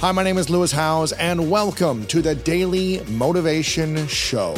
[0.00, 4.54] Hi, my name is Lewis Howes, and welcome to the Daily Motivation Show.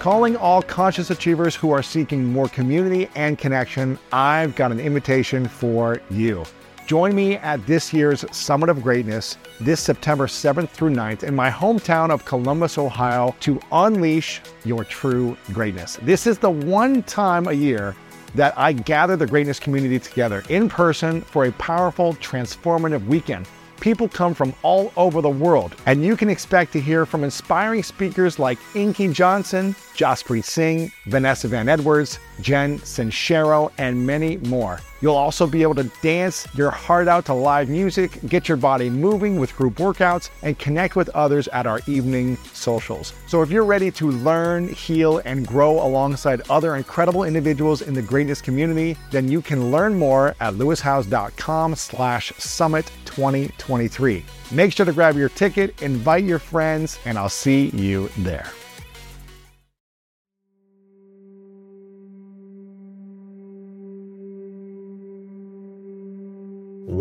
[0.00, 5.46] Calling all conscious achievers who are seeking more community and connection, I've got an invitation
[5.46, 6.42] for you.
[6.88, 11.50] Join me at this year's Summit of Greatness this September 7th through 9th in my
[11.50, 16.00] hometown of Columbus, Ohio to unleash your true greatness.
[16.02, 17.94] This is the one time a year
[18.34, 23.46] that I gather the greatness community together in person for a powerful, transformative weekend.
[23.82, 27.82] People come from all over the world, and you can expect to hear from inspiring
[27.82, 34.78] speakers like Inky Johnson, Jaspreet Singh, Vanessa Van Edwards, Jen Sincero, and many more.
[35.00, 38.88] You'll also be able to dance your heart out to live music, get your body
[38.88, 43.12] moving with group workouts, and connect with others at our evening socials.
[43.26, 48.02] So if you're ready to learn, heal, and grow alongside other incredible individuals in the
[48.02, 54.24] greatness community, then you can learn more at lewishowes.com slash summit 2023.
[54.50, 58.50] Make sure to grab your ticket, invite your friends, and I'll see you there.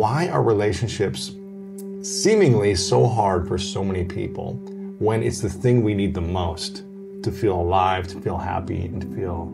[0.02, 1.36] why are relationships
[2.02, 4.54] seemingly so hard for so many people
[4.98, 6.84] when it's the thing we need the most
[7.22, 9.46] to feel alive, to feel happy, and to feel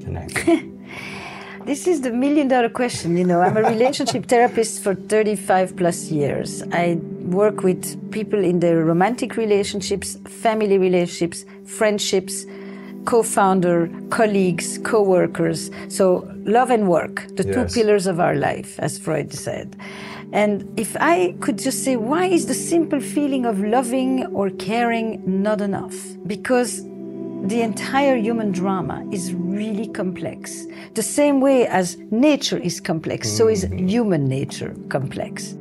[0.00, 0.72] connected?
[1.66, 3.16] this is the million dollar question.
[3.16, 6.62] You know, I'm a relationship therapist for 35 plus years.
[6.70, 12.46] I work with people in their romantic relationships, family relationships, friendships,
[13.04, 15.70] co-founder, colleagues, co-workers.
[15.88, 17.74] So love and work, the yes.
[17.74, 19.76] two pillars of our life, as Freud said.
[20.32, 25.22] And if I could just say, why is the simple feeling of loving or caring
[25.42, 25.96] not enough?
[26.26, 26.82] Because
[27.48, 30.66] the entire human drama is really complex.
[30.94, 33.86] The same way as nature is complex, so is mm-hmm.
[33.86, 35.54] human nature complex.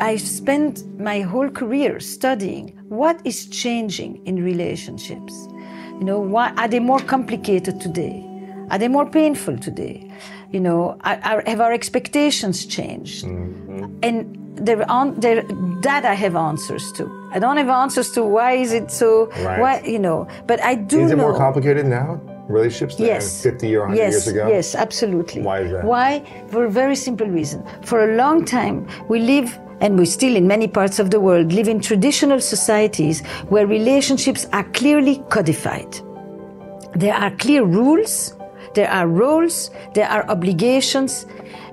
[0.00, 5.48] I spent my whole career studying what is changing in relationships
[5.98, 8.24] you know, why are they more complicated today?
[8.70, 10.08] Are they more painful today?
[10.52, 13.24] You know, are, are, have our expectations changed?
[13.24, 13.98] Mm-hmm.
[14.04, 15.42] And there, on, there,
[15.82, 17.17] that I have answers to.
[17.30, 19.26] I don't have answers to why is it so.
[19.26, 19.60] Right.
[19.60, 20.26] Why you know?
[20.46, 21.00] But I do.
[21.00, 22.20] Is it know, more complicated now?
[22.48, 23.42] Relationships than yes.
[23.42, 24.12] 50 or 100 yes.
[24.12, 24.48] years ago?
[24.48, 25.42] Yes, absolutely.
[25.42, 25.84] Why is that?
[25.84, 26.24] Why?
[26.48, 27.62] For a very simple reason.
[27.82, 31.52] For a long time, we live and we still in many parts of the world
[31.52, 36.00] live in traditional societies where relationships are clearly codified.
[36.94, 38.34] There are clear rules,
[38.74, 41.26] there are roles, there are obligations,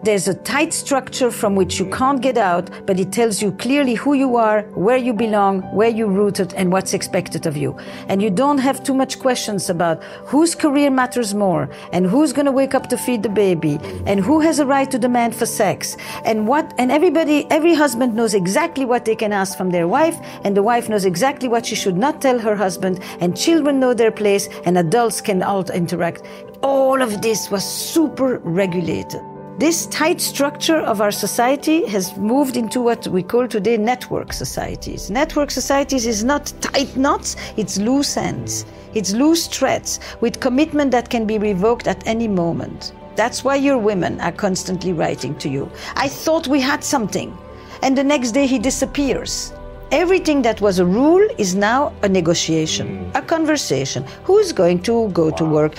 [0.03, 3.95] there's a tight structure from which you can't get out, but it tells you clearly
[3.95, 7.77] who you are, where you belong, where you're rooted, and what's expected of you.
[8.07, 12.45] And you don't have too much questions about whose career matters more, and who's going
[12.45, 15.45] to wake up to feed the baby, and who has a right to demand for
[15.45, 19.87] sex, and what, and everybody, every husband knows exactly what they can ask from their
[19.87, 23.79] wife, and the wife knows exactly what she should not tell her husband, and children
[23.79, 26.23] know their place, and adults can all interact.
[26.61, 29.21] All of this was super regulated.
[29.57, 35.09] This tight structure of our society has moved into what we call today network societies.
[35.09, 38.65] Network societies is not tight knots, it's loose ends.
[38.93, 42.91] It's loose threads with commitment that can be revoked at any moment.
[43.15, 45.71] That's why your women are constantly writing to you.
[45.95, 47.37] I thought we had something.
[47.81, 49.53] And the next day he disappears.
[49.89, 53.17] Everything that was a rule is now a negotiation, mm.
[53.17, 54.03] a conversation.
[54.25, 55.37] Who's going to go wow.
[55.37, 55.75] to work?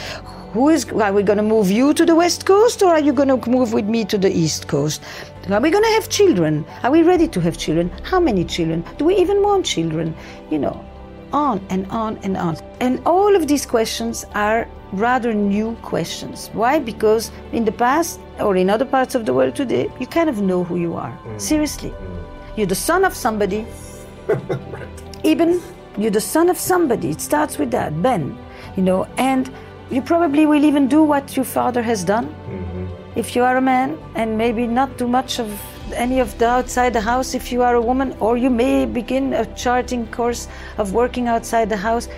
[0.57, 3.13] Who is, are we going to move you to the West Coast or are you
[3.13, 5.03] going to move with me to the East Coast?
[5.51, 6.65] Are we going to have children?
[6.83, 7.91] Are we ready to have children?
[8.05, 8.83] How many children?
[8.97, 10.17] Do we even want children?
[10.51, 10.83] You know,
[11.31, 12.57] on and on and on.
[12.81, 16.49] And all of these questions are rather new questions.
[16.55, 16.79] Why?
[16.79, 20.41] Because in the past or in other parts of the world today, you kind of
[20.41, 21.13] know who you are.
[21.27, 21.39] Mm.
[21.39, 21.91] Seriously.
[21.91, 22.25] Mm.
[22.57, 23.67] You're the son of somebody.
[24.27, 24.89] right.
[25.23, 25.61] Even
[25.99, 27.11] you're the son of somebody.
[27.11, 28.39] It starts with that, Ben.
[28.75, 29.51] You know, and
[29.91, 32.27] you probably will even do what your father has done.
[32.27, 33.19] Mm-hmm.
[33.19, 35.49] If you are a man, and maybe not do much of
[35.95, 39.33] any of the outside the house if you are a woman, or you may begin
[39.33, 40.49] a charting course
[40.79, 42.09] of working outside the house.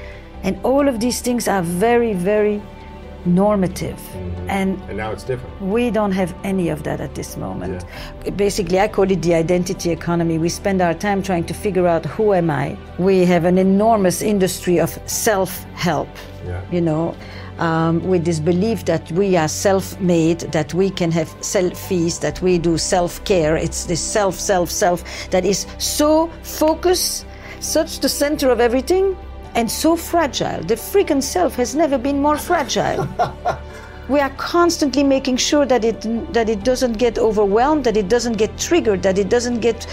[0.43, 2.63] And all of these things are very, very
[3.27, 3.99] normative.
[4.49, 5.61] And And now it's different.
[5.61, 7.85] we don't have any of that at this moment.
[8.37, 10.39] Basically, I call it the identity economy.
[10.39, 12.77] We spend our time trying to figure out who am I.
[12.99, 16.09] We have an enormous industry of self help,
[16.47, 16.61] Yeah.
[16.73, 17.15] you know,
[17.59, 22.41] um, with this belief that we are self made, that we can have selfies, that
[22.43, 23.57] we do self care.
[23.57, 27.27] It's this self, self, self that is so focused,
[27.61, 29.17] such the center of everything,
[29.55, 30.63] and so fragile.
[30.63, 33.09] The freaking self has never been more fragile
[34.09, 36.01] we are constantly making sure that it
[36.33, 39.87] that it doesn't get overwhelmed that it doesn't get triggered that it doesn't get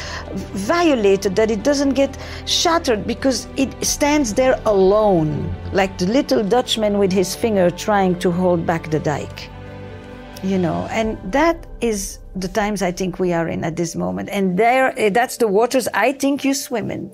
[0.54, 6.98] violated that it doesn't get shattered because it stands there alone like the little dutchman
[6.98, 9.50] with his finger trying to hold back the dike
[10.44, 10.88] you know?
[10.92, 14.30] And that is the times i think we are in at this moment.
[14.30, 17.14] And there eh, that's the waters i think you swim in